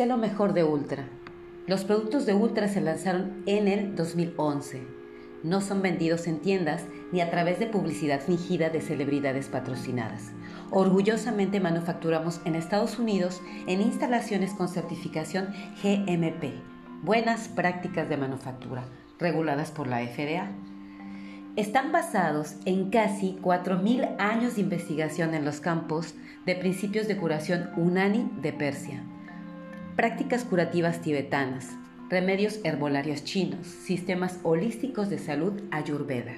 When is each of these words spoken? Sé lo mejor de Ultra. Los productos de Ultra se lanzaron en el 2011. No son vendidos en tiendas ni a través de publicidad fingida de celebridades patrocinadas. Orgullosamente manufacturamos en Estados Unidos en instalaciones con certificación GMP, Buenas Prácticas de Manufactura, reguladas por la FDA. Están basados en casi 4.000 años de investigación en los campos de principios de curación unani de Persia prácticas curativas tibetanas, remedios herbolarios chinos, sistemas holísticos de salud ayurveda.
Sé 0.00 0.06
lo 0.06 0.16
mejor 0.16 0.54
de 0.54 0.64
Ultra. 0.64 1.04
Los 1.66 1.84
productos 1.84 2.24
de 2.24 2.32
Ultra 2.32 2.68
se 2.68 2.80
lanzaron 2.80 3.42
en 3.44 3.68
el 3.68 3.94
2011. 3.96 4.82
No 5.42 5.60
son 5.60 5.82
vendidos 5.82 6.26
en 6.26 6.38
tiendas 6.38 6.86
ni 7.12 7.20
a 7.20 7.30
través 7.30 7.58
de 7.58 7.66
publicidad 7.66 8.22
fingida 8.22 8.70
de 8.70 8.80
celebridades 8.80 9.48
patrocinadas. 9.48 10.32
Orgullosamente 10.70 11.60
manufacturamos 11.60 12.40
en 12.46 12.54
Estados 12.54 12.98
Unidos 12.98 13.42
en 13.66 13.82
instalaciones 13.82 14.54
con 14.54 14.68
certificación 14.68 15.48
GMP, 15.82 16.54
Buenas 17.02 17.48
Prácticas 17.48 18.08
de 18.08 18.16
Manufactura, 18.16 18.86
reguladas 19.18 19.70
por 19.70 19.86
la 19.86 19.98
FDA. 19.98 20.50
Están 21.56 21.92
basados 21.92 22.54
en 22.64 22.88
casi 22.88 23.36
4.000 23.42 24.16
años 24.18 24.54
de 24.54 24.62
investigación 24.62 25.34
en 25.34 25.44
los 25.44 25.60
campos 25.60 26.14
de 26.46 26.56
principios 26.56 27.06
de 27.06 27.18
curación 27.18 27.68
unani 27.76 28.30
de 28.40 28.54
Persia 28.54 29.04
prácticas 30.00 30.44
curativas 30.44 31.02
tibetanas, 31.02 31.66
remedios 32.08 32.58
herbolarios 32.64 33.22
chinos, 33.22 33.66
sistemas 33.66 34.40
holísticos 34.44 35.10
de 35.10 35.18
salud 35.18 35.60
ayurveda. 35.70 36.36